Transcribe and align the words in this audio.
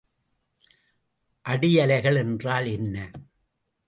அடியலைகள் 1.45 2.17
என்றால் 2.17 2.65
என்ன? 2.65 3.11